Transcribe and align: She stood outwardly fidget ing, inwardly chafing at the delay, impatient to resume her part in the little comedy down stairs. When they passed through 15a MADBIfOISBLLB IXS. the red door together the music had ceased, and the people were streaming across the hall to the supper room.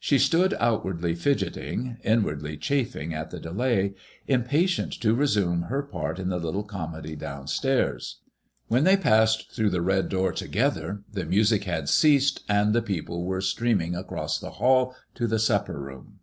She 0.00 0.18
stood 0.18 0.52
outwardly 0.58 1.14
fidget 1.14 1.56
ing, 1.56 1.98
inwardly 2.02 2.56
chafing 2.56 3.14
at 3.14 3.30
the 3.30 3.38
delay, 3.38 3.94
impatient 4.26 4.92
to 4.94 5.14
resume 5.14 5.62
her 5.62 5.80
part 5.84 6.18
in 6.18 6.28
the 6.28 6.40
little 6.40 6.64
comedy 6.64 7.14
down 7.14 7.46
stairs. 7.46 8.16
When 8.66 8.82
they 8.82 8.96
passed 8.96 9.52
through 9.52 9.68
15a 9.68 9.68
MADBIfOISBLLB 9.68 9.72
IXS. 9.72 9.72
the 9.72 9.82
red 9.82 10.08
door 10.08 10.32
together 10.32 11.02
the 11.12 11.24
music 11.24 11.64
had 11.70 11.88
ceased, 11.88 12.42
and 12.48 12.72
the 12.74 12.82
people 12.82 13.24
were 13.24 13.40
streaming 13.40 13.94
across 13.94 14.40
the 14.40 14.50
hall 14.50 14.92
to 15.14 15.28
the 15.28 15.38
supper 15.38 15.78
room. 15.78 16.18